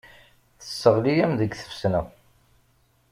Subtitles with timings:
[0.59, 2.01] Tesseɣli-am deg tfesna.